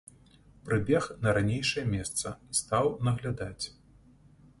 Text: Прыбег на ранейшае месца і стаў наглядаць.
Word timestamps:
Прыбег 0.67 1.05
на 1.25 1.33
ранейшае 1.37 1.83
месца 1.95 2.27
і 2.53 2.57
стаў 2.61 2.89
наглядаць. 3.09 3.65